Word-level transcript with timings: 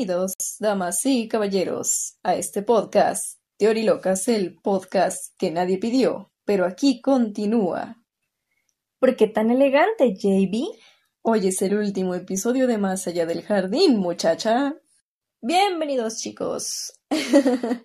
Bienvenidos, 0.00 0.32
damas 0.58 1.04
y 1.04 1.28
caballeros, 1.28 2.16
a 2.22 2.34
este 2.34 2.62
podcast, 2.62 3.38
Teorilocas, 3.58 4.28
el 4.28 4.54
podcast 4.54 5.34
que 5.36 5.50
nadie 5.50 5.76
pidió, 5.76 6.32
pero 6.46 6.64
aquí 6.64 7.02
continúa. 7.02 8.02
¿Por 8.98 9.14
qué 9.14 9.26
tan 9.26 9.50
elegante, 9.50 10.14
JB? 10.14 10.74
Hoy 11.20 11.48
es 11.48 11.60
el 11.60 11.76
último 11.76 12.14
episodio 12.14 12.66
de 12.66 12.78
Más 12.78 13.06
allá 13.08 13.26
del 13.26 13.42
jardín, 13.42 13.98
muchacha. 13.98 14.74
Bienvenidos, 15.42 16.16
chicos. 16.16 16.94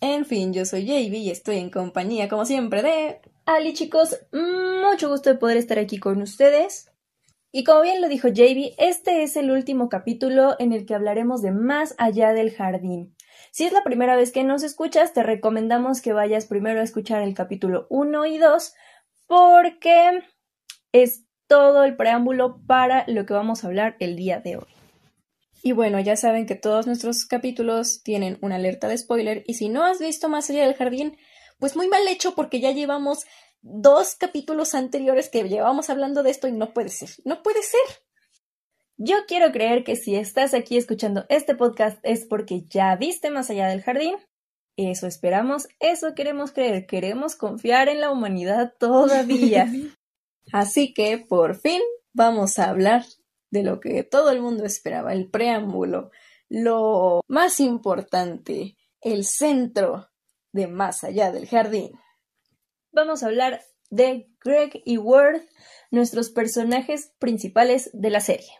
en 0.00 0.24
fin, 0.24 0.52
yo 0.52 0.64
soy 0.64 0.86
JB 0.86 1.14
y 1.14 1.30
estoy 1.30 1.56
en 1.56 1.70
compañía, 1.70 2.28
como 2.28 2.44
siempre, 2.44 2.82
de... 2.84 3.20
Ali, 3.46 3.74
chicos, 3.74 4.16
mucho 4.30 5.08
gusto 5.08 5.30
de 5.30 5.40
poder 5.40 5.56
estar 5.56 5.80
aquí 5.80 5.98
con 5.98 6.22
ustedes. 6.22 6.91
Y 7.54 7.64
como 7.64 7.82
bien 7.82 8.00
lo 8.00 8.08
dijo 8.08 8.28
JB, 8.28 8.72
este 8.78 9.22
es 9.22 9.36
el 9.36 9.50
último 9.50 9.90
capítulo 9.90 10.56
en 10.58 10.72
el 10.72 10.86
que 10.86 10.94
hablaremos 10.94 11.42
de 11.42 11.50
Más 11.50 11.94
allá 11.98 12.32
del 12.32 12.50
jardín. 12.50 13.14
Si 13.50 13.64
es 13.64 13.72
la 13.72 13.84
primera 13.84 14.16
vez 14.16 14.32
que 14.32 14.42
nos 14.42 14.62
escuchas, 14.62 15.12
te 15.12 15.22
recomendamos 15.22 16.00
que 16.00 16.14
vayas 16.14 16.46
primero 16.46 16.80
a 16.80 16.82
escuchar 16.82 17.20
el 17.20 17.34
capítulo 17.34 17.86
1 17.90 18.24
y 18.24 18.38
2 18.38 18.74
porque 19.26 20.22
es 20.92 21.26
todo 21.46 21.84
el 21.84 21.94
preámbulo 21.94 22.62
para 22.66 23.04
lo 23.06 23.26
que 23.26 23.34
vamos 23.34 23.62
a 23.62 23.66
hablar 23.66 23.96
el 24.00 24.16
día 24.16 24.40
de 24.40 24.56
hoy. 24.56 24.66
Y 25.62 25.72
bueno, 25.72 26.00
ya 26.00 26.16
saben 26.16 26.46
que 26.46 26.54
todos 26.54 26.86
nuestros 26.86 27.26
capítulos 27.26 28.02
tienen 28.02 28.38
una 28.40 28.56
alerta 28.56 28.88
de 28.88 28.96
spoiler 28.96 29.44
y 29.46 29.54
si 29.54 29.68
no 29.68 29.84
has 29.84 29.98
visto 29.98 30.30
Más 30.30 30.48
allá 30.48 30.64
del 30.64 30.74
jardín, 30.74 31.18
pues 31.58 31.76
muy 31.76 31.86
mal 31.88 32.08
hecho 32.08 32.34
porque 32.34 32.60
ya 32.60 32.70
llevamos 32.70 33.26
dos 33.62 34.16
capítulos 34.16 34.74
anteriores 34.74 35.30
que 35.30 35.48
llevamos 35.48 35.88
hablando 35.88 36.22
de 36.22 36.30
esto 36.30 36.48
y 36.48 36.52
no 36.52 36.74
puede 36.74 36.88
ser, 36.90 37.10
no 37.24 37.42
puede 37.42 37.62
ser. 37.62 37.80
Yo 38.96 39.16
quiero 39.26 39.50
creer 39.52 39.84
que 39.84 39.96
si 39.96 40.16
estás 40.16 40.52
aquí 40.52 40.76
escuchando 40.76 41.24
este 41.28 41.54
podcast 41.54 41.98
es 42.02 42.26
porque 42.26 42.64
ya 42.68 42.94
viste 42.96 43.30
más 43.30 43.50
allá 43.50 43.68
del 43.68 43.82
jardín. 43.82 44.16
Eso 44.76 45.06
esperamos, 45.06 45.68
eso 45.80 46.14
queremos 46.14 46.52
creer, 46.52 46.86
queremos 46.86 47.36
confiar 47.36 47.88
en 47.88 48.00
la 48.00 48.10
humanidad 48.10 48.74
todavía. 48.78 49.70
Así 50.52 50.92
que, 50.92 51.18
por 51.18 51.56
fin, 51.56 51.80
vamos 52.12 52.58
a 52.58 52.68
hablar 52.70 53.04
de 53.50 53.62
lo 53.62 53.80
que 53.80 54.02
todo 54.02 54.30
el 54.30 54.40
mundo 54.40 54.64
esperaba, 54.64 55.12
el 55.12 55.30
preámbulo, 55.30 56.10
lo 56.48 57.20
más 57.28 57.60
importante, 57.60 58.76
el 59.00 59.24
centro 59.24 60.10
de 60.52 60.66
más 60.66 61.04
allá 61.04 61.30
del 61.32 61.46
jardín 61.46 61.92
vamos 62.92 63.22
a 63.22 63.26
hablar 63.26 63.62
de 63.90 64.28
Greg 64.42 64.82
y 64.84 64.96
Worth, 64.96 65.42
nuestros 65.90 66.30
personajes 66.30 67.12
principales 67.18 67.90
de 67.92 68.10
la 68.10 68.20
serie. 68.20 68.50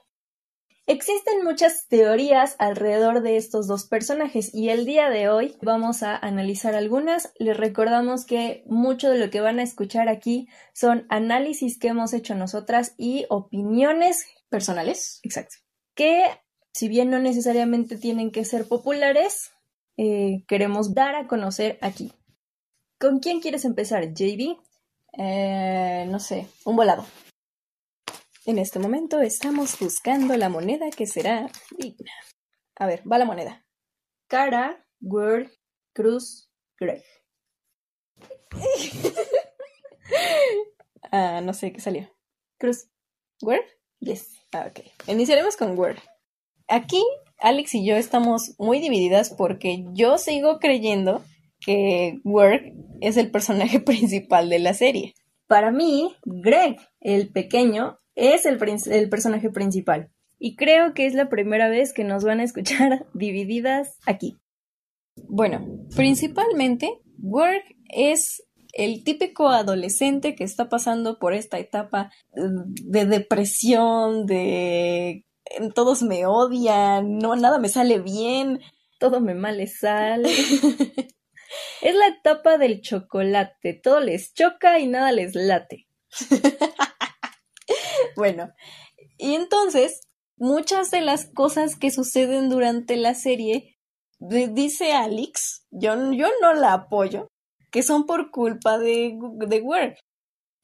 Existen 0.87 1.45
muchas 1.45 1.87
teorías 1.89 2.57
alrededor 2.59 3.23
de 3.23 3.37
estos 3.37 3.69
dos 3.69 3.87
personajes 3.87 4.53
y 4.53 4.71
el 4.71 4.85
día 4.85 5.11
de 5.11 5.29
hoy 5.29 5.57
vamos 5.63 6.03
a 6.03 6.17
analizar 6.17 6.75
algunas. 6.75 7.33
Les 7.39 7.57
recordamos 7.57 8.27
que 8.27 8.65
mucho 8.67 9.09
de 9.09 9.19
lo 9.19 9.31
que 9.31 9.41
van 9.41 9.61
a 9.61 9.63
escuchar 9.63 10.09
aquí 10.09 10.49
son 10.75 11.07
análisis 11.09 11.79
que 11.79 11.89
hemos 11.89 12.13
hecho 12.13 12.35
nosotras 12.35 12.95
y 12.99 13.27
opiniones 13.31 14.27
personales. 14.49 15.21
Exacto. 15.23 15.55
Que 15.95 16.25
si 16.73 16.89
bien 16.89 17.11
no 17.11 17.21
necesariamente 17.21 17.97
tienen 17.97 18.33
que 18.33 18.45
ser 18.45 18.67
populares, 18.67 19.53
eh, 19.97 20.43
queremos 20.49 20.95
dar 20.95 21.15
a 21.15 21.29
conocer 21.29 21.79
aquí. 21.81 22.13
¿Con 23.03 23.19
quién 23.19 23.41
quieres 23.41 23.65
empezar, 23.65 24.15
JB? 24.15 24.61
Eh, 25.19 26.07
no 26.09 26.21
sé, 26.21 26.47
un 26.65 26.77
volado. 26.77 27.05
En 28.47 28.59
este 28.59 28.79
momento 28.79 29.21
estamos 29.21 29.77
buscando 29.81 30.37
la 30.37 30.49
moneda 30.49 30.89
que 30.89 31.09
será 31.09 31.51
digna. 31.77 32.13
A 32.77 32.87
ver, 32.87 33.03
va 33.11 33.19
la 33.19 33.25
moneda. 33.25 33.67
Cara, 34.29 34.87
Word, 35.01 35.51
Cruz, 35.93 36.49
Greg. 36.79 37.03
ah, 41.11 41.41
no 41.43 41.55
sé 41.55 41.73
qué 41.73 41.81
salió. 41.81 42.09
Cruz. 42.57 42.87
¿Word? 43.41 43.65
Yes. 43.99 44.29
Ah, 44.53 44.71
ok. 44.71 44.79
Iniciaremos 45.09 45.57
con 45.57 45.77
Word. 45.77 45.99
Aquí, 46.69 47.05
Alex 47.39 47.75
y 47.75 47.85
yo 47.85 47.97
estamos 47.97 48.55
muy 48.59 48.79
divididas 48.79 49.31
porque 49.31 49.85
yo 49.93 50.19
sigo 50.19 50.61
creyendo 50.61 51.25
que 51.65 52.21
Work 52.25 52.73
es 53.01 53.17
el 53.17 53.31
personaje 53.31 53.81
principal 53.85 54.49
de 54.49 54.59
la 54.59 54.75
serie. 54.75 55.15
Para 55.47 55.71
mí, 55.71 56.15
Greg, 56.25 56.77
el 57.01 57.31
pequeño, 57.31 57.99
es 58.15 58.47
el, 58.47 58.59
el, 58.91 59.09
personaje 59.09 59.51
principal. 59.51 60.11
Y 60.39 60.57
creo 60.57 60.95
que 60.95 61.07
es 61.07 61.15
la 61.15 61.29
primera 61.29 61.69
vez 61.69 61.93
que 61.93 62.05
nos 62.05 62.25
van 62.25 62.41
a 62.41 62.45
escuchar 62.45 63.07
divididas 63.15 63.99
aquí. 64.07 64.39
Bueno, 65.29 65.87
principalmente, 65.95 67.01
Work 67.19 67.77
es 67.89 68.43
el 68.73 69.05
típico 69.05 69.49
adolescente 69.49 70.35
que 70.35 70.45
está 70.45 70.69
pasando 70.69 71.19
por 71.19 71.35
esta 71.35 71.59
etapa 71.59 72.11
de 72.33 73.05
depresión, 73.05 74.25
de 74.25 75.27
todos 75.75 76.03
me 76.03 76.25
odian, 76.25 77.19
no 77.19 77.37
nada 77.37 77.59
me 77.59 77.69
sale 77.69 78.01
bien, 78.01 78.61
todo 78.99 79.21
me 79.21 79.35
male 79.35 79.67
sale. 79.67 80.31
Es 81.83 81.97
la 81.97 82.07
etapa 82.07 82.59
del 82.59 82.81
chocolate. 82.81 83.75
Todo 83.75 83.99
les 83.99 84.33
choca 84.35 84.79
y 84.79 84.87
nada 84.87 85.11
les 85.11 85.35
late. 85.35 85.89
bueno, 88.17 88.53
y 89.19 89.35
entonces, 89.35 90.01
muchas 90.37 90.93
de 90.93 91.01
las 91.01 91.27
cosas 91.27 91.75
que 91.75 91.91
suceden 91.91 92.51
durante 92.51 92.97
la 92.97 93.15
serie, 93.15 93.81
dice 94.21 94.93
Alex, 94.93 95.67
yo, 95.73 96.13
yo 96.13 96.29
no 96.41 96.55
la 96.55 96.73
apoyo, 96.73 97.27
que 97.73 97.83
son 97.83 98.07
por 98.07 98.31
culpa 98.31 98.79
de, 98.79 99.19
de 99.49 99.61
Word. 99.61 99.97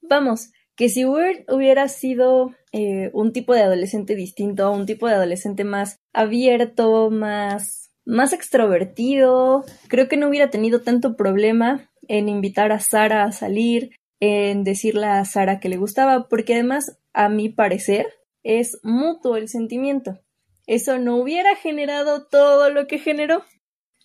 Vamos, 0.01 0.53
que 0.77 0.89
si 0.89 1.05
Word 1.05 1.47
hubiera 1.49 1.89
sido 1.89 2.55
eh, 2.71 3.11
un 3.13 3.33
tipo 3.33 3.55
de 3.55 3.63
adolescente 3.63 4.15
distinto, 4.15 4.71
un 4.71 4.87
tipo 4.87 5.09
de 5.09 5.15
adolescente 5.15 5.65
más 5.65 5.97
abierto, 6.13 7.11
más 7.11 7.88
más 8.09 8.33
extrovertido, 8.33 9.65
creo 9.87 10.09
que 10.09 10.17
no 10.17 10.29
hubiera 10.29 10.49
tenido 10.49 10.81
tanto 10.81 11.15
problema 11.15 11.91
en 12.09 12.31
invitar 12.31 12.73
a 12.73 12.81
Sara 12.81 13.25
a 13.25 13.33
salir, 13.33 13.91
en 14.19 14.65
decirle 14.65 15.07
a 15.07 15.25
Sara 15.27 15.61
que 15.61 15.69
le 15.69 15.77
gustaba, 15.77 16.27
porque 16.27 16.55
además, 16.55 16.99
a 17.13 17.29
mi 17.29 17.51
parecer, 17.51 18.07
es 18.43 18.79
mutuo 18.83 19.37
el 19.37 19.51
sentimiento. 19.51 20.19
Eso 20.67 20.99
no 20.99 21.17
hubiera 21.17 21.55
generado 21.57 22.27
todo 22.27 22.71
lo 22.71 22.87
que 22.87 22.99
generó. 22.99 23.45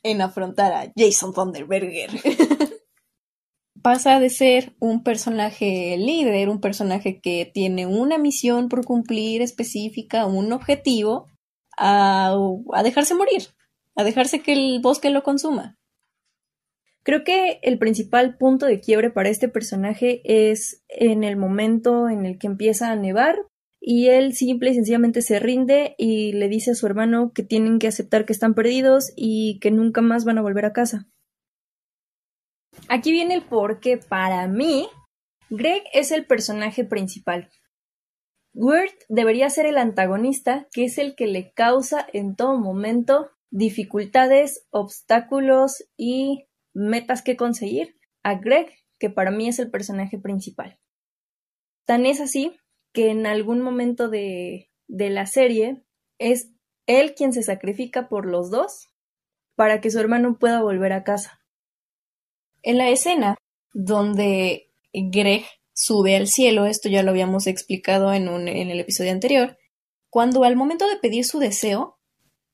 En 0.04 0.22
afrontar 0.22 0.74
a 0.74 0.92
Jason 0.98 1.34
Thunderberger. 1.34 2.10
Pasa 3.82 4.20
de 4.20 4.30
ser 4.30 4.74
un 4.80 5.04
personaje 5.04 5.96
líder, 5.98 6.50
un 6.50 6.60
personaje 6.60 7.22
que 7.22 7.50
tiene 7.54 7.88
una 7.88 8.18
misión 8.18 8.68
por 8.68 8.84
cumplir 8.84 9.42
específica, 9.42 10.26
un 10.26 10.52
objetivo, 10.52 11.28
a, 11.78 12.36
a 12.74 12.84
dejarse 12.84 13.16
morir 13.16 13.44
a 13.96 14.04
dejarse 14.04 14.42
que 14.42 14.54
el 14.54 14.80
bosque 14.82 15.10
lo 15.10 15.24
consuma. 15.24 15.78
Creo 17.04 17.24
que 17.24 17.60
el 17.64 17.78
principal 17.78 18.38
punto 18.38 18.66
de 18.66 18.80
quiebre 18.80 19.10
para 19.10 19.30
este 19.30 19.50
personaje 19.50 20.22
es 20.24 20.84
en 20.88 21.24
el 21.24 21.36
momento 21.36 22.08
en 22.08 22.26
el 22.26 22.40
que 22.40 22.48
empieza 22.48 22.92
a 22.92 22.96
nevar 22.96 23.36
y 23.82 24.08
él 24.08 24.34
simple 24.34 24.72
y 24.72 24.76
sencillamente 24.76 25.22
se 25.22 25.40
rinde 25.40 25.96
y 25.98 26.32
le 26.32 26.48
dice 26.48 26.72
a 26.72 26.76
su 26.76 26.86
hermano 26.86 27.34
que 27.36 27.44
tienen 27.44 27.80
que 27.80 27.88
aceptar 27.88 28.26
que 28.26 28.32
están 28.32 28.54
perdidos 28.54 29.12
y 29.18 29.60
que 29.60 29.72
nunca 29.72 30.02
más 30.02 30.24
van 30.24 30.38
a 30.38 30.42
volver 30.42 30.66
a 30.66 30.72
casa. 30.72 31.06
Aquí 32.88 33.12
viene 33.12 33.34
el 33.34 33.44
por 33.44 33.82
qué 33.82 33.98
para 33.98 34.48
mí 34.48 34.88
Greg 35.50 35.84
es 35.92 36.12
el 36.12 36.26
personaje 36.26 36.86
principal. 36.86 37.50
Wirt 38.54 38.96
debería 39.10 39.50
ser 39.50 39.66
el 39.66 39.78
antagonista, 39.78 40.68
que 40.72 40.86
es 40.86 40.98
el 40.98 41.16
que 41.16 41.28
le 41.28 41.52
causa 41.52 42.08
en 42.14 42.36
todo 42.36 42.58
momento 42.58 43.33
dificultades, 43.54 44.66
obstáculos 44.72 45.86
y 45.96 46.48
metas 46.74 47.22
que 47.22 47.38
conseguir 47.38 47.96
a 48.24 48.36
Greg, 48.36 48.68
que 48.98 49.12
para 49.12 49.30
mí 49.30 49.48
es 49.48 49.60
el 49.60 49.70
personaje 49.70 50.18
principal. 50.18 50.80
Tan 51.86 52.08
es 52.08 52.20
así 52.20 52.58
que 52.94 53.12
en 53.12 53.28
algún 53.28 53.62
momento 53.62 54.10
de, 54.10 54.72
de 54.88 55.12
la 55.12 55.28
serie 55.28 55.84
es 56.18 56.50
él 56.88 57.14
quien 57.14 57.32
se 57.32 57.44
sacrifica 57.44 58.10
por 58.10 58.26
los 58.26 58.50
dos 58.50 58.90
para 59.56 59.82
que 59.82 59.92
su 59.92 60.00
hermano 60.00 60.40
pueda 60.40 60.64
volver 60.64 60.92
a 60.92 61.04
casa. 61.04 61.40
En 62.64 62.80
la 62.80 62.90
escena 62.90 63.38
donde 63.72 64.72
Greg 64.94 65.46
sube 65.74 66.16
al 66.16 66.26
cielo, 66.26 66.66
esto 66.66 66.90
ya 66.90 67.04
lo 67.04 67.12
habíamos 67.12 67.46
explicado 67.46 68.14
en, 68.14 68.30
un, 68.30 68.48
en 68.48 68.72
el 68.72 68.80
episodio 68.80 69.12
anterior, 69.12 69.58
cuando 70.10 70.44
al 70.44 70.56
momento 70.56 70.88
de 70.88 70.98
pedir 70.98 71.24
su 71.24 71.38
deseo, 71.38 72.00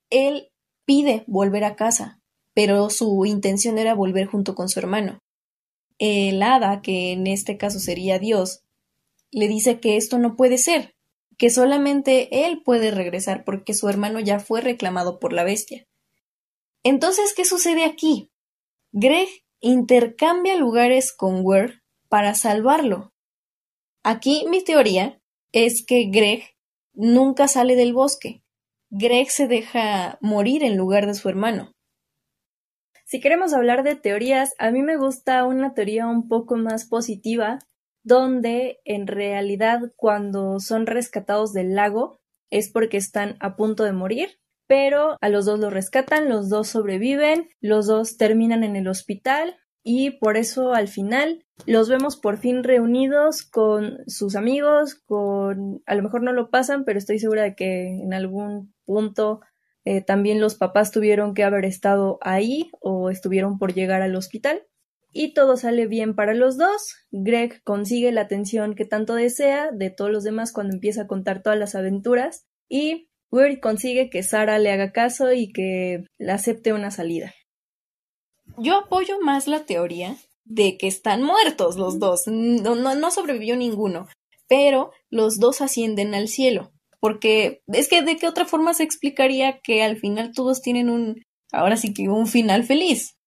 él 0.09 0.48
pide 0.89 1.23
volver 1.27 1.65
a 1.65 1.75
casa, 1.75 2.19
pero 2.55 2.89
su 2.89 3.23
intención 3.27 3.77
era 3.77 3.93
volver 3.93 4.25
junto 4.25 4.55
con 4.55 4.69
su 4.69 4.79
hermano. 4.79 5.19
El 5.99 6.41
hada, 6.41 6.81
que 6.81 7.11
en 7.11 7.27
este 7.27 7.59
caso 7.59 7.79
sería 7.79 8.17
Dios, 8.17 8.63
le 9.29 9.47
dice 9.47 9.79
que 9.79 9.97
esto 9.97 10.17
no 10.17 10.35
puede 10.35 10.57
ser, 10.57 10.95
que 11.37 11.51
solamente 11.51 12.43
él 12.47 12.63
puede 12.63 12.89
regresar 12.89 13.45
porque 13.45 13.75
su 13.75 13.87
hermano 13.87 14.19
ya 14.19 14.39
fue 14.39 14.61
reclamado 14.61 15.19
por 15.19 15.31
la 15.31 15.43
bestia. 15.43 15.85
Entonces, 16.81 17.35
¿qué 17.35 17.45
sucede 17.45 17.85
aquí? 17.85 18.31
Greg 18.91 19.29
intercambia 19.59 20.55
lugares 20.55 21.13
con 21.13 21.45
Ware 21.45 21.83
para 22.07 22.33
salvarlo. 22.33 23.13
Aquí 24.01 24.47
mi 24.49 24.63
teoría 24.63 25.21
es 25.51 25.85
que 25.85 26.05
Greg 26.05 26.45
nunca 26.93 27.47
sale 27.47 27.75
del 27.75 27.93
bosque. 27.93 28.41
Greg 28.91 29.29
se 29.29 29.47
deja 29.47 30.17
morir 30.19 30.63
en 30.63 30.75
lugar 30.75 31.05
de 31.05 31.13
su 31.13 31.29
hermano. 31.29 31.71
Si 33.05 33.19
queremos 33.19 33.53
hablar 33.53 33.83
de 33.83 33.95
teorías, 33.95 34.53
a 34.57 34.71
mí 34.71 34.81
me 34.81 34.97
gusta 34.97 35.45
una 35.45 35.73
teoría 35.73 36.07
un 36.07 36.27
poco 36.27 36.55
más 36.57 36.85
positiva, 36.85 37.59
donde 38.03 38.79
en 38.85 39.07
realidad 39.07 39.91
cuando 39.95 40.59
son 40.59 40.87
rescatados 40.87 41.53
del 41.53 41.75
lago 41.75 42.19
es 42.51 42.69
porque 42.71 42.97
están 42.97 43.35
a 43.39 43.55
punto 43.55 43.83
de 43.83 43.93
morir, 43.93 44.39
pero 44.67 45.17
a 45.21 45.29
los 45.29 45.45
dos 45.45 45.59
los 45.59 45.73
rescatan, 45.73 46.29
los 46.29 46.49
dos 46.49 46.67
sobreviven, 46.67 47.49
los 47.61 47.87
dos 47.87 48.17
terminan 48.17 48.63
en 48.63 48.75
el 48.75 48.87
hospital 48.87 49.55
y 49.83 50.11
por 50.11 50.37
eso 50.37 50.73
al 50.73 50.87
final 50.87 51.45
los 51.65 51.89
vemos 51.89 52.17
por 52.17 52.37
fin 52.37 52.63
reunidos 52.63 53.43
con 53.43 53.99
sus 54.07 54.35
amigos, 54.35 54.95
con 54.95 55.81
a 55.85 55.95
lo 55.95 56.03
mejor 56.03 56.21
no 56.21 56.31
lo 56.31 56.49
pasan, 56.49 56.85
pero 56.85 56.99
estoy 56.99 57.19
segura 57.19 57.43
de 57.43 57.55
que 57.55 57.87
en 57.87 58.13
algún 58.13 58.73
punto 58.89 59.41
eh, 59.85 60.01
también 60.01 60.41
los 60.41 60.55
papás 60.55 60.91
tuvieron 60.91 61.33
que 61.33 61.43
haber 61.43 61.65
estado 61.65 62.17
ahí 62.21 62.71
o 62.81 63.09
estuvieron 63.09 63.59
por 63.59 63.73
llegar 63.73 64.01
al 64.01 64.15
hospital. 64.15 64.63
Y 65.11 65.33
todo 65.33 65.57
sale 65.57 65.87
bien 65.87 66.15
para 66.15 66.33
los 66.33 66.57
dos. 66.57 66.95
Greg 67.11 67.63
consigue 67.63 68.11
la 68.11 68.21
atención 68.21 68.75
que 68.75 68.85
tanto 68.85 69.15
desea 69.15 69.71
de 69.71 69.89
todos 69.89 70.11
los 70.11 70.23
demás 70.23 70.53
cuando 70.53 70.73
empieza 70.73 71.03
a 71.03 71.07
contar 71.07 71.41
todas 71.41 71.57
las 71.57 71.75
aventuras. 71.75 72.45
Y 72.67 73.09
Weird 73.31 73.59
consigue 73.59 74.09
que 74.09 74.23
Sara 74.23 74.59
le 74.59 74.71
haga 74.71 74.91
caso 74.91 75.31
y 75.33 75.51
que 75.51 76.03
le 76.17 76.31
acepte 76.31 76.73
una 76.73 76.91
salida. 76.91 77.33
Yo 78.57 78.77
apoyo 78.77 79.19
más 79.21 79.47
la 79.47 79.65
teoría 79.65 80.15
de 80.43 80.77
que 80.77 80.87
están 80.87 81.23
muertos 81.23 81.77
los 81.77 81.99
dos. 81.99 82.23
No, 82.27 82.75
no, 82.75 82.95
no 82.95 83.11
sobrevivió 83.11 83.55
ninguno. 83.55 84.07
Pero 84.47 84.91
los 85.09 85.39
dos 85.39 85.61
ascienden 85.61 86.13
al 86.13 86.27
cielo 86.27 86.71
porque 86.99 87.61
es 87.67 87.89
que 87.89 88.01
de 88.01 88.17
qué 88.17 88.27
otra 88.27 88.45
forma 88.45 88.73
se 88.73 88.83
explicaría 88.83 89.59
que 89.59 89.83
al 89.83 89.97
final 89.97 90.31
todos 90.33 90.61
tienen 90.61 90.89
un, 90.89 91.23
ahora 91.51 91.77
sí 91.77 91.93
que 91.93 92.09
un 92.09 92.27
final 92.27 92.63
feliz. 92.63 93.17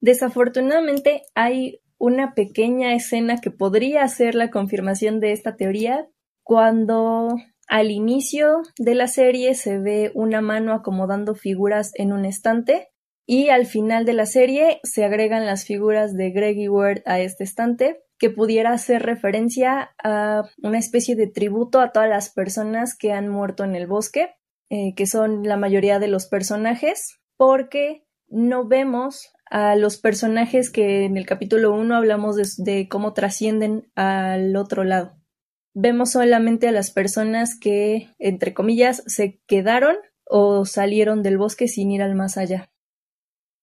Desafortunadamente 0.00 1.22
hay 1.34 1.80
una 1.98 2.34
pequeña 2.34 2.94
escena 2.94 3.40
que 3.40 3.52
podría 3.52 4.06
ser 4.08 4.34
la 4.34 4.50
confirmación 4.50 5.20
de 5.20 5.32
esta 5.32 5.54
teoría 5.54 6.08
cuando 6.42 7.28
al 7.68 7.92
inicio 7.92 8.62
de 8.76 8.96
la 8.96 9.06
serie 9.06 9.54
se 9.54 9.78
ve 9.78 10.10
una 10.14 10.40
mano 10.40 10.72
acomodando 10.72 11.36
figuras 11.36 11.92
en 11.94 12.12
un 12.12 12.24
estante 12.24 12.88
y 13.24 13.50
al 13.50 13.66
final 13.66 14.04
de 14.04 14.14
la 14.14 14.26
serie 14.26 14.80
se 14.82 15.04
agregan 15.04 15.46
las 15.46 15.64
figuras 15.64 16.14
de 16.14 16.30
Greg 16.30 16.58
y 16.58 16.68
Ward 16.68 17.02
a 17.06 17.20
este 17.20 17.44
estante 17.44 18.02
que 18.22 18.30
pudiera 18.30 18.72
hacer 18.72 19.02
referencia 19.02 19.96
a 20.00 20.44
una 20.62 20.78
especie 20.78 21.16
de 21.16 21.26
tributo 21.26 21.80
a 21.80 21.90
todas 21.90 22.08
las 22.08 22.30
personas 22.30 22.96
que 22.96 23.10
han 23.10 23.28
muerto 23.28 23.64
en 23.64 23.74
el 23.74 23.88
bosque, 23.88 24.36
eh, 24.70 24.94
que 24.94 25.08
son 25.08 25.42
la 25.42 25.56
mayoría 25.56 25.98
de 25.98 26.06
los 26.06 26.28
personajes, 26.28 27.18
porque 27.36 28.06
no 28.28 28.64
vemos 28.64 29.32
a 29.50 29.74
los 29.74 29.98
personajes 29.98 30.70
que 30.70 31.04
en 31.04 31.16
el 31.16 31.26
capítulo 31.26 31.74
1 31.74 31.96
hablamos 31.96 32.36
de, 32.58 32.86
cómo 32.88 33.12
trascienden 33.12 33.90
al 33.96 34.54
otro 34.54 34.84
lado. 34.84 35.18
Vemos 35.74 36.12
solamente 36.12 36.68
a 36.68 36.72
las 36.72 36.92
personas 36.92 37.58
que, 37.58 38.08
entre 38.20 38.54
comillas, 38.54 39.02
se 39.08 39.40
quedaron 39.48 39.96
o 40.26 40.64
salieron 40.64 41.24
del 41.24 41.38
bosque 41.38 41.66
sin 41.66 41.90
ir 41.90 42.02
al 42.02 42.14
más 42.14 42.38
allá. 42.38 42.70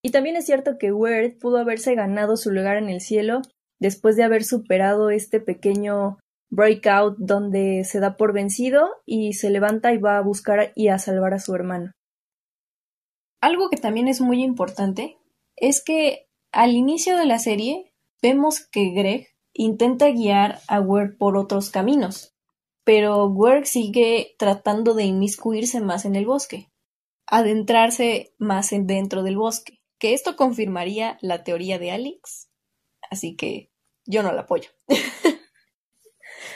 Y 0.04 0.12
también 0.12 0.36
es 0.36 0.46
cierto 0.46 0.78
que 0.78 0.92
Weird 0.92 1.38
pudo 1.40 1.60
haberse 1.60 1.96
ganado 1.96 2.36
su 2.36 2.52
lugar 2.52 2.76
en 2.76 2.90
el 2.90 3.00
cielo 3.00 3.42
después 3.80 4.16
de 4.16 4.24
haber 4.24 4.44
superado 4.44 5.10
este 5.10 5.40
pequeño 5.40 6.20
breakout 6.50 7.16
donde 7.18 7.84
se 7.84 8.00
da 8.00 8.18
por 8.18 8.34
vencido 8.34 8.90
y 9.06 9.34
se 9.34 9.50
levanta 9.50 9.94
y 9.94 9.98
va 9.98 10.18
a 10.18 10.22
buscar 10.22 10.72
y 10.76 10.90
a 10.90 11.00
salvar 11.00 11.34
a 11.34 11.40
su 11.40 11.56
hermano. 11.56 11.92
Algo 13.42 13.70
que 13.70 13.78
también 13.78 14.08
es 14.08 14.20
muy 14.20 14.44
importante 14.44 15.18
es 15.56 15.84
que 15.84 16.28
al 16.52 16.72
inicio 16.72 17.18
de 17.18 17.26
la 17.26 17.40
serie 17.40 17.94
vemos 18.22 18.68
que 18.68 18.92
Greg 18.92 19.28
intenta 19.54 20.10
guiar 20.10 20.60
a 20.68 20.82
Werg 20.82 21.18
por 21.18 21.38
otros 21.38 21.70
caminos, 21.70 22.36
pero 22.84 23.28
Werg 23.28 23.66
sigue 23.66 24.36
tratando 24.38 24.94
de 24.94 25.04
inmiscuirse 25.04 25.80
más 25.80 26.06
en 26.06 26.16
el 26.16 26.26
bosque, 26.26 26.70
adentrarse 27.28 28.34
más 28.38 28.74
en 28.74 28.88
dentro 28.88 29.24
del 29.24 29.38
bosque, 29.38 29.80
que 30.00 30.14
esto 30.14 30.36
confirmaría 30.36 31.18
la 31.22 31.44
teoría 31.44 31.78
de 31.78 31.92
Alex. 31.92 32.50
Así 33.10 33.36
que 33.36 33.69
yo 34.10 34.24
no 34.24 34.34
la 34.34 34.42
apoyo. 34.42 34.70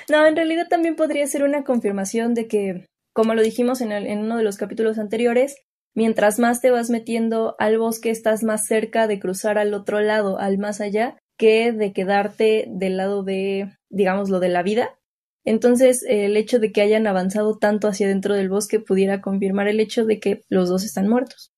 no, 0.09 0.25
en 0.25 0.35
realidad 0.35 0.67
también 0.69 0.95
podría 0.95 1.25
ser 1.27 1.43
una 1.43 1.63
confirmación 1.63 2.33
de 2.33 2.47
que, 2.47 2.87
como 3.13 3.35
lo 3.35 3.43
dijimos 3.43 3.81
en, 3.81 3.91
en 3.91 4.19
uno 4.19 4.37
de 4.37 4.43
los 4.43 4.57
capítulos 4.57 4.97
anteriores, 4.97 5.55
mientras 5.93 6.39
más 6.39 6.61
te 6.61 6.71
vas 6.71 6.89
metiendo 6.89 7.55
al 7.59 7.77
bosque 7.77 8.09
estás 8.09 8.43
más 8.43 8.65
cerca 8.65 9.07
de 9.07 9.19
cruzar 9.19 9.57
al 9.57 9.73
otro 9.73 10.01
lado, 10.01 10.39
al 10.39 10.57
más 10.57 10.81
allá, 10.81 11.17
que 11.37 11.71
de 11.71 11.93
quedarte 11.93 12.65
del 12.69 12.97
lado 12.97 13.23
de, 13.23 13.77
digamos, 13.89 14.29
lo 14.29 14.39
de 14.39 14.49
la 14.49 14.63
vida. 14.63 14.97
Entonces, 15.45 16.03
el 16.07 16.37
hecho 16.37 16.59
de 16.59 16.71
que 16.71 16.81
hayan 16.81 17.05
avanzado 17.05 17.57
tanto 17.57 17.87
hacia 17.87 18.07
dentro 18.07 18.33
del 18.33 18.49
bosque 18.49 18.79
pudiera 18.79 19.21
confirmar 19.21 19.67
el 19.67 19.79
hecho 19.79 20.05
de 20.05 20.19
que 20.19 20.41
los 20.49 20.69
dos 20.69 20.83
están 20.83 21.07
muertos. 21.07 21.51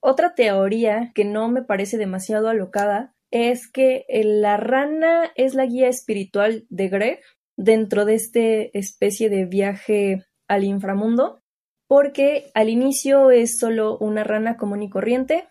Otra 0.00 0.34
teoría 0.34 1.12
que 1.14 1.24
no 1.24 1.48
me 1.48 1.62
parece 1.62 1.96
demasiado 1.96 2.48
alocada 2.48 3.14
es 3.32 3.66
que 3.66 4.04
eh, 4.08 4.24
la 4.24 4.56
rana 4.58 5.32
es 5.34 5.54
la 5.54 5.66
guía 5.66 5.88
espiritual 5.88 6.66
de 6.68 6.88
Greg 6.88 7.20
dentro 7.56 8.04
de 8.04 8.14
este 8.14 8.78
especie 8.78 9.30
de 9.30 9.46
viaje 9.46 10.24
al 10.48 10.64
inframundo, 10.64 11.42
porque 11.88 12.50
al 12.54 12.68
inicio 12.68 13.30
es 13.30 13.58
solo 13.58 13.98
una 13.98 14.22
rana 14.22 14.56
común 14.56 14.82
y 14.82 14.90
corriente, 14.90 15.48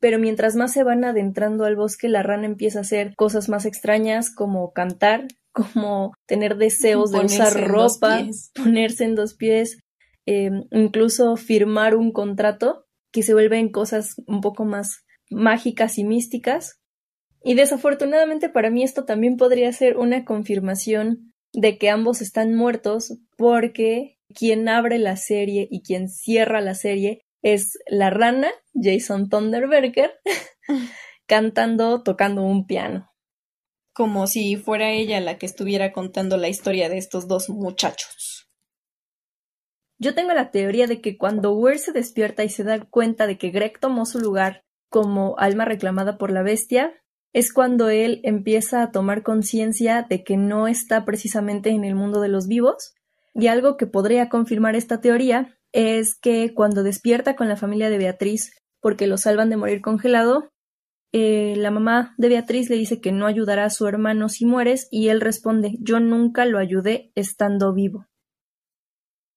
pero 0.00 0.18
mientras 0.18 0.56
más 0.56 0.72
se 0.72 0.84
van 0.84 1.04
adentrando 1.04 1.64
al 1.64 1.76
bosque, 1.76 2.08
la 2.08 2.22
rana 2.22 2.46
empieza 2.46 2.78
a 2.78 2.82
hacer 2.82 3.14
cosas 3.14 3.48
más 3.48 3.66
extrañas 3.66 4.34
como 4.34 4.72
cantar, 4.72 5.28
como 5.52 6.12
tener 6.26 6.56
deseos 6.56 7.12
de 7.12 7.20
usar 7.20 7.68
ropa, 7.68 8.24
ponerse 8.54 9.04
en 9.04 9.14
dos 9.14 9.34
pies, 9.34 9.80
em, 10.24 10.64
incluso 10.70 11.36
firmar 11.36 11.94
un 11.94 12.10
contrato, 12.12 12.86
que 13.10 13.22
se 13.22 13.34
vuelven 13.34 13.70
cosas 13.70 14.14
un 14.26 14.40
poco 14.40 14.64
más 14.64 15.04
mágicas 15.30 15.98
y 15.98 16.04
místicas, 16.04 16.80
y 17.42 17.54
desafortunadamente 17.54 18.48
para 18.48 18.70
mí 18.70 18.82
esto 18.82 19.04
también 19.04 19.36
podría 19.36 19.72
ser 19.72 19.96
una 19.96 20.24
confirmación 20.24 21.32
de 21.52 21.78
que 21.78 21.90
ambos 21.90 22.20
están 22.20 22.54
muertos 22.54 23.18
porque 23.36 24.18
quien 24.34 24.68
abre 24.68 24.98
la 24.98 25.16
serie 25.16 25.66
y 25.70 25.82
quien 25.82 26.08
cierra 26.08 26.60
la 26.60 26.74
serie 26.74 27.22
es 27.42 27.78
la 27.86 28.10
rana, 28.10 28.50
Jason 28.74 29.28
Thunderberger, 29.28 30.20
cantando, 31.26 32.02
tocando 32.02 32.42
un 32.42 32.66
piano. 32.66 33.10
Como 33.92 34.26
si 34.26 34.56
fuera 34.56 34.90
ella 34.90 35.20
la 35.20 35.38
que 35.38 35.46
estuviera 35.46 35.92
contando 35.92 36.36
la 36.36 36.48
historia 36.48 36.88
de 36.88 36.98
estos 36.98 37.26
dos 37.26 37.48
muchachos. 37.48 38.48
Yo 40.00 40.14
tengo 40.14 40.32
la 40.32 40.52
teoría 40.52 40.86
de 40.86 41.00
que 41.00 41.16
cuando 41.16 41.52
Weir 41.52 41.78
se 41.78 41.92
despierta 41.92 42.44
y 42.44 42.48
se 42.48 42.62
da 42.62 42.84
cuenta 42.84 43.26
de 43.26 43.36
que 43.36 43.50
Greg 43.50 43.80
tomó 43.80 44.06
su 44.06 44.20
lugar 44.20 44.64
como 44.88 45.36
alma 45.38 45.64
reclamada 45.64 46.18
por 46.18 46.30
la 46.30 46.42
bestia, 46.42 46.94
es 47.38 47.52
cuando 47.52 47.88
él 47.88 48.20
empieza 48.24 48.82
a 48.82 48.90
tomar 48.90 49.22
conciencia 49.22 50.04
de 50.08 50.24
que 50.24 50.36
no 50.36 50.66
está 50.66 51.04
precisamente 51.04 51.70
en 51.70 51.84
el 51.84 51.94
mundo 51.94 52.20
de 52.20 52.26
los 52.26 52.48
vivos, 52.48 52.94
y 53.32 53.46
algo 53.46 53.76
que 53.76 53.86
podría 53.86 54.28
confirmar 54.28 54.74
esta 54.74 55.00
teoría 55.00 55.56
es 55.70 56.18
que 56.18 56.52
cuando 56.52 56.82
despierta 56.82 57.36
con 57.36 57.48
la 57.48 57.56
familia 57.56 57.90
de 57.90 57.98
Beatriz 57.98 58.52
porque 58.80 59.06
lo 59.06 59.18
salvan 59.18 59.50
de 59.50 59.56
morir 59.56 59.82
congelado, 59.82 60.50
eh, 61.12 61.54
la 61.56 61.70
mamá 61.70 62.12
de 62.18 62.28
Beatriz 62.28 62.68
le 62.70 62.76
dice 62.76 63.00
que 63.00 63.12
no 63.12 63.26
ayudará 63.26 63.66
a 63.66 63.70
su 63.70 63.86
hermano 63.86 64.28
si 64.28 64.44
mueres 64.44 64.88
y 64.90 65.08
él 65.08 65.20
responde 65.20 65.76
yo 65.80 66.00
nunca 66.00 66.44
lo 66.44 66.58
ayudé 66.58 67.12
estando 67.14 67.72
vivo. 67.72 68.06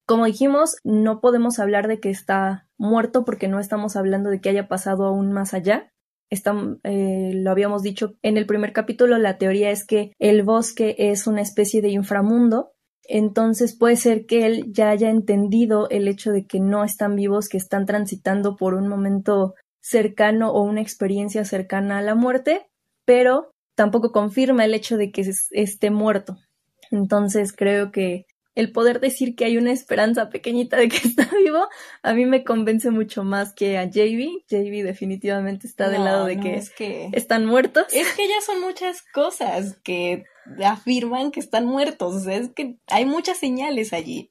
Como 0.08 0.26
dijimos, 0.26 0.78
no 0.84 1.22
podemos 1.22 1.60
hablar 1.60 1.88
de 1.88 2.00
que 2.00 2.10
está 2.10 2.68
muerto 2.80 3.26
porque 3.26 3.48
no 3.48 3.60
estamos 3.60 3.96
hablando 3.96 4.32
de 4.32 4.42
que 4.42 4.50
haya 4.50 4.68
pasado 4.68 5.06
aún 5.06 5.32
más 5.32 5.54
allá, 5.54 5.92
eh, 6.32 7.32
lo 7.34 7.52
habíamos 7.52 7.84
dicho 7.84 8.16
en 8.22 8.38
el 8.38 8.46
primer 8.46 8.74
capítulo, 8.74 9.18
la 9.18 9.38
teoría 9.38 9.70
es 9.70 9.86
que 9.86 10.14
el 10.18 10.44
bosque 10.44 10.96
es 10.98 11.28
una 11.28 11.42
especie 11.42 11.82
de 11.82 11.90
inframundo, 11.90 12.72
entonces 13.04 13.78
puede 13.78 13.98
ser 13.98 14.26
que 14.26 14.46
él 14.46 14.72
ya 14.72 14.90
haya 14.90 15.10
entendido 15.10 15.90
el 15.90 16.08
hecho 16.08 16.32
de 16.32 16.46
que 16.46 16.60
no 16.60 16.84
están 16.84 17.16
vivos, 17.16 17.50
que 17.50 17.58
están 17.58 17.86
transitando 17.86 18.56
por 18.56 18.74
un 18.74 18.88
momento 18.88 19.54
cercano 19.82 20.52
o 20.52 20.62
una 20.62 20.82
experiencia 20.82 21.44
cercana 21.44 21.98
a 21.98 22.02
la 22.02 22.16
muerte, 22.16 22.68
pero 23.06 23.52
tampoco 23.76 24.12
confirma 24.12 24.64
el 24.64 24.74
hecho 24.74 24.96
de 24.98 25.12
que 25.12 25.30
esté 25.52 25.92
muerto. 25.92 26.38
Entonces 26.92 27.54
creo 27.54 27.92
que 27.92 28.26
el 28.56 28.72
poder 28.72 29.00
decir 29.00 29.36
que 29.36 29.46
hay 29.46 29.58
una 29.58 29.72
esperanza 29.72 30.30
pequeñita 30.30 30.78
de 30.78 30.90
que 30.90 30.98
está 31.08 31.30
vivo, 31.38 31.68
a 32.04 32.14
mí 32.14 32.26
me 32.26 32.44
convence 32.44 32.92
mucho 32.92 33.24
más 33.24 33.54
que 33.54 33.78
a 33.78 33.86
JB. 33.86 34.44
JB 34.50 34.84
definitivamente 34.84 35.68
está 35.68 35.90
del 35.90 36.04
lado 36.04 36.26
de 36.26 36.40
que, 36.40 36.56
es 36.56 36.70
que 36.70 37.10
están 37.14 37.46
muertos. 37.46 37.86
Es 37.94 38.12
que 38.14 38.28
ya 38.28 38.42
son 38.46 38.62
muchas 38.62 39.02
cosas 39.14 39.78
que 39.84 40.26
afirman 40.64 41.32
que 41.32 41.40
están 41.40 41.66
muertos. 41.66 42.28
es 42.28 42.50
que 42.50 42.78
hay 42.88 43.06
muchas 43.06 43.38
señales 43.38 43.94
allí. 43.94 44.30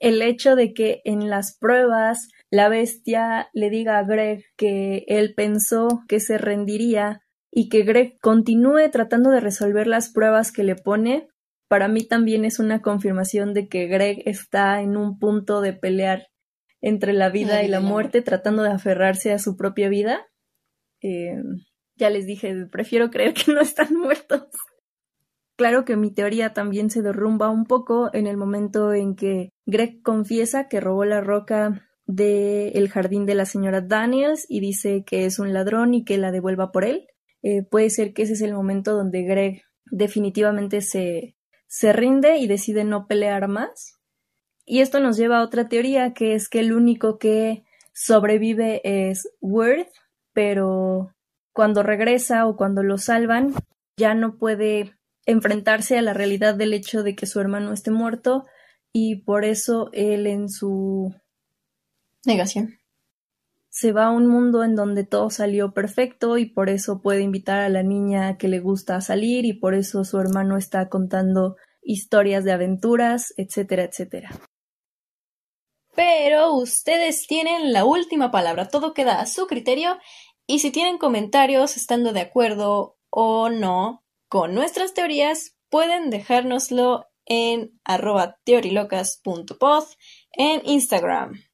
El 0.00 0.22
hecho 0.22 0.54
de 0.54 0.74
que 0.74 1.02
en 1.04 1.28
las 1.28 1.56
pruebas 1.56 2.28
la 2.50 2.68
bestia 2.68 3.50
le 3.52 3.68
diga 3.68 3.98
a 3.98 4.04
Greg 4.04 4.44
que 4.56 5.04
él 5.08 5.34
pensó 5.34 6.02
que 6.08 6.20
se 6.20 6.38
rendiría 6.38 7.22
y 7.50 7.68
que 7.68 7.82
Greg 7.82 8.18
continúe 8.20 8.90
tratando 8.90 9.30
de 9.30 9.40
resolver 9.40 9.86
las 9.86 10.10
pruebas 10.10 10.52
que 10.52 10.62
le 10.62 10.76
pone, 10.76 11.28
para 11.68 11.88
mí 11.88 12.06
también 12.06 12.44
es 12.44 12.58
una 12.58 12.80
confirmación 12.80 13.54
de 13.54 13.68
que 13.68 13.86
Greg 13.86 14.22
está 14.24 14.80
en 14.80 14.96
un 14.96 15.18
punto 15.18 15.60
de 15.60 15.74
pelear 15.74 16.28
entre 16.80 17.12
la 17.12 17.28
vida 17.28 17.62
y 17.62 17.68
la 17.68 17.80
muerte, 17.80 18.22
tratando 18.22 18.62
de 18.62 18.70
aferrarse 18.70 19.32
a 19.32 19.38
su 19.38 19.56
propia 19.56 19.88
vida. 19.88 20.26
Eh, 21.02 21.42
ya 21.96 22.10
les 22.10 22.26
dije, 22.26 22.66
prefiero 22.66 23.10
creer 23.10 23.34
que 23.34 23.52
no 23.52 23.60
están 23.60 23.94
muertos. 23.94 24.44
Claro 25.56 25.84
que 25.84 25.96
mi 25.96 26.12
teoría 26.12 26.54
también 26.54 26.88
se 26.88 27.02
derrumba 27.02 27.50
un 27.50 27.64
poco 27.64 28.10
en 28.14 28.28
el 28.28 28.36
momento 28.36 28.92
en 28.94 29.16
que 29.16 29.50
Greg 29.66 30.02
confiesa 30.02 30.68
que 30.68 30.80
robó 30.80 31.04
la 31.04 31.20
roca 31.20 31.84
del 32.06 32.88
jardín 32.88 33.26
de 33.26 33.34
la 33.34 33.44
señora 33.44 33.80
Daniels 33.80 34.46
y 34.48 34.60
dice 34.60 35.02
que 35.04 35.26
es 35.26 35.38
un 35.38 35.52
ladrón 35.52 35.94
y 35.94 36.04
que 36.04 36.16
la 36.16 36.30
devuelva 36.30 36.70
por 36.70 36.84
él. 36.84 37.08
Eh, 37.42 37.64
puede 37.64 37.90
ser 37.90 38.14
que 38.14 38.22
ese 38.22 38.34
es 38.34 38.40
el 38.40 38.54
momento 38.54 38.94
donde 38.94 39.22
Greg 39.22 39.62
definitivamente 39.90 40.80
se, 40.80 41.36
se 41.68 41.92
rinde 41.92 42.38
y 42.38 42.48
decide 42.48 42.82
no 42.82 43.06
pelear 43.06 43.46
más. 43.46 43.94
Y 44.64 44.80
esto 44.80 44.98
nos 45.00 45.16
lleva 45.16 45.38
a 45.38 45.44
otra 45.44 45.68
teoría, 45.68 46.12
que 46.12 46.34
es 46.34 46.48
que 46.48 46.60
el 46.60 46.72
único 46.72 47.18
que 47.18 47.64
sobrevive 47.94 48.80
es 48.84 49.30
Worth, 49.40 49.92
pero 50.32 51.14
cuando 51.52 51.82
regresa 51.82 52.46
o 52.46 52.56
cuando 52.56 52.82
lo 52.82 52.98
salvan, 52.98 53.54
ya 53.96 54.14
no 54.14 54.36
puede 54.36 54.94
enfrentarse 55.26 55.98
a 55.98 56.02
la 56.02 56.14
realidad 56.14 56.54
del 56.54 56.72
hecho 56.72 57.02
de 57.02 57.14
que 57.14 57.26
su 57.26 57.40
hermano 57.40 57.72
esté 57.72 57.90
muerto 57.90 58.46
y 58.92 59.16
por 59.22 59.44
eso 59.44 59.90
él 59.92 60.26
en 60.26 60.48
su 60.48 61.14
negación 62.24 62.77
se 63.70 63.92
va 63.92 64.06
a 64.06 64.10
un 64.10 64.26
mundo 64.26 64.64
en 64.64 64.74
donde 64.74 65.04
todo 65.04 65.30
salió 65.30 65.72
perfecto 65.72 66.38
y 66.38 66.46
por 66.46 66.70
eso 66.70 67.00
puede 67.02 67.22
invitar 67.22 67.60
a 67.60 67.68
la 67.68 67.82
niña 67.82 68.38
que 68.38 68.48
le 68.48 68.60
gusta 68.60 68.96
a 68.96 69.00
salir 69.00 69.44
y 69.44 69.52
por 69.52 69.74
eso 69.74 70.04
su 70.04 70.18
hermano 70.18 70.56
está 70.56 70.88
contando 70.88 71.56
historias 71.82 72.44
de 72.44 72.52
aventuras, 72.52 73.32
etcétera, 73.36 73.84
etcétera. 73.84 74.30
Pero 75.94 76.52
ustedes 76.54 77.26
tienen 77.26 77.72
la 77.72 77.84
última 77.84 78.30
palabra, 78.30 78.68
todo 78.68 78.94
queda 78.94 79.20
a 79.20 79.26
su 79.26 79.46
criterio 79.46 79.98
y 80.46 80.60
si 80.60 80.70
tienen 80.70 80.98
comentarios 80.98 81.76
estando 81.76 82.12
de 82.12 82.20
acuerdo 82.20 82.96
o 83.10 83.50
no 83.50 84.04
con 84.28 84.54
nuestras 84.54 84.94
teorías, 84.94 85.56
pueden 85.68 86.10
dejárnoslo 86.10 87.06
en 87.26 87.78
arroba 87.84 88.38
teorilocas.pod 88.44 89.84
en 90.32 90.62
Instagram 90.64 91.47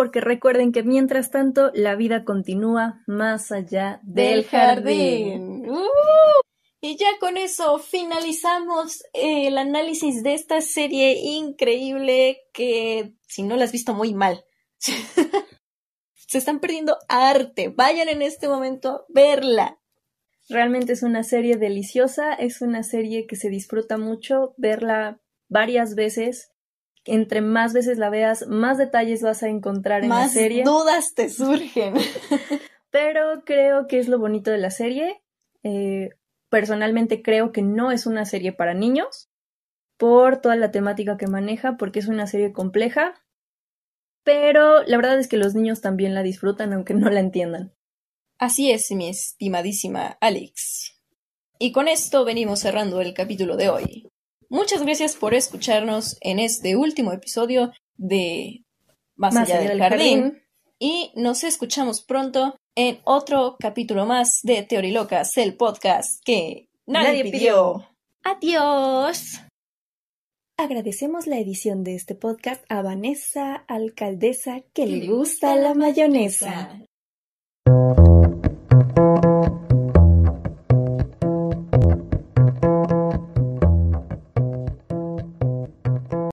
porque 0.00 0.22
recuerden 0.22 0.72
que 0.72 0.82
mientras 0.82 1.30
tanto 1.30 1.70
la 1.74 1.94
vida 1.94 2.24
continúa 2.24 3.02
más 3.06 3.52
allá 3.52 4.00
del, 4.02 4.46
jardín. 4.46 5.68
Uh, 5.68 6.40
y 6.80 6.96
ya 6.96 7.18
con 7.20 7.36
eso 7.36 7.78
finalizamos 7.78 9.02
el 9.12 9.58
análisis 9.58 10.22
de 10.22 10.32
esta 10.32 10.62
serie 10.62 11.18
increíble 11.22 12.38
que 12.54 13.12
si 13.28 13.42
no 13.42 13.56
la 13.56 13.64
has 13.64 13.72
visto 13.72 13.92
muy 13.92 14.14
mal. 14.14 14.42
Se 16.14 16.38
están 16.38 16.60
perdiendo 16.60 16.96
arte. 17.06 17.68
Vayan 17.68 18.08
en 18.08 18.22
este 18.22 18.48
momento 18.48 18.88
a 18.88 19.04
verla. 19.10 19.82
Realmente 20.48 20.94
es 20.94 21.02
una 21.02 21.24
serie 21.24 21.58
deliciosa, 21.58 22.32
es 22.32 22.62
una 22.62 22.84
serie 22.84 23.26
que 23.26 23.36
se 23.36 23.50
disfruta 23.50 23.98
mucho 23.98 24.54
verla 24.56 25.20
varias 25.50 25.94
veces 25.94 26.52
entre 27.04 27.40
más 27.40 27.72
veces 27.72 27.98
la 27.98 28.10
veas, 28.10 28.46
más 28.46 28.78
detalles 28.78 29.22
vas 29.22 29.42
a 29.42 29.48
encontrar 29.48 30.04
en 30.04 30.10
la 30.10 30.28
serie. 30.28 30.64
Más 30.64 30.72
dudas 30.72 31.14
te 31.14 31.28
surgen. 31.28 31.94
Pero 32.90 33.42
creo 33.44 33.86
que 33.86 33.98
es 33.98 34.08
lo 34.08 34.18
bonito 34.18 34.50
de 34.50 34.58
la 34.58 34.70
serie. 34.70 35.22
Eh, 35.62 36.10
personalmente 36.48 37.22
creo 37.22 37.52
que 37.52 37.62
no 37.62 37.92
es 37.92 38.06
una 38.06 38.24
serie 38.24 38.52
para 38.52 38.74
niños 38.74 39.30
por 39.96 40.40
toda 40.40 40.56
la 40.56 40.70
temática 40.70 41.16
que 41.16 41.26
maneja, 41.26 41.76
porque 41.76 41.98
es 41.98 42.08
una 42.08 42.26
serie 42.26 42.52
compleja. 42.52 43.14
Pero 44.24 44.82
la 44.84 44.96
verdad 44.96 45.18
es 45.18 45.28
que 45.28 45.36
los 45.36 45.54
niños 45.54 45.80
también 45.80 46.14
la 46.14 46.22
disfrutan, 46.22 46.72
aunque 46.72 46.94
no 46.94 47.10
la 47.10 47.20
entiendan. 47.20 47.74
Así 48.38 48.70
es, 48.70 48.90
mi 48.92 49.08
estimadísima 49.08 50.16
Alex. 50.20 50.98
Y 51.58 51.72
con 51.72 51.88
esto 51.88 52.24
venimos 52.24 52.60
cerrando 52.60 53.02
el 53.02 53.12
capítulo 53.12 53.56
de 53.58 53.68
hoy. 53.68 54.09
Muchas 54.52 54.82
gracias 54.82 55.14
por 55.14 55.32
escucharnos 55.32 56.18
en 56.20 56.40
este 56.40 56.74
último 56.74 57.12
episodio 57.12 57.70
de 57.96 58.64
Más, 59.14 59.36
allá, 59.36 59.60
del, 59.60 59.78
jardín. 59.78 60.42
Y 60.76 61.12
nos 61.14 61.44
escuchamos 61.44 62.02
pronto 62.02 62.56
en 62.74 62.98
otro 63.04 63.56
capítulo 63.60 64.06
más 64.06 64.40
de 64.42 64.64
Teorilocas, 64.64 65.36
el 65.36 65.54
podcast 65.56 66.20
que 66.24 66.68
nadie, 66.84 67.30
pidió. 67.30 67.86
Adiós. 68.24 69.40
Agradecemos 70.56 71.28
la 71.28 71.38
edición 71.38 71.84
de 71.84 71.94
este 71.94 72.16
podcast 72.16 72.64
a 72.68 72.82
Vanessa, 72.82 73.54
alcaldesa 73.68 74.62
que 74.74 74.84
le 74.86 75.06
gusta 75.06 75.54
la 75.54 75.74
mayonesa. 75.74 76.76